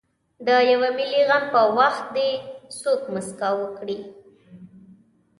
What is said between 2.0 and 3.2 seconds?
دې څوک